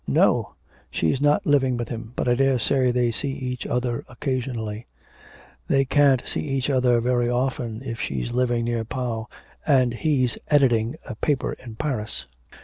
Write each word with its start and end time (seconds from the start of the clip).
'No; 0.07 0.55
she's 0.89 1.21
not 1.21 1.45
living 1.45 1.77
with 1.77 1.89
him; 1.89 2.13
but 2.15 2.27
I 2.27 2.33
daresay 2.33 2.91
they 2.91 3.11
see 3.11 3.33
each 3.33 3.67
other 3.67 4.03
occasionally.' 4.09 4.87
'They 5.67 5.85
can't 5.85 6.23
see 6.25 6.39
each 6.41 6.71
other 6.71 6.99
very 6.99 7.29
often 7.29 7.83
if 7.83 8.01
she's 8.01 8.31
living 8.31 8.65
near 8.65 8.83
Pau, 8.83 9.27
and 9.63 9.93
he's 9.93 10.39
editing 10.47 10.95
a 11.07 11.13
paper 11.13 11.53
in 11.53 11.75
Paris.' 11.75 12.25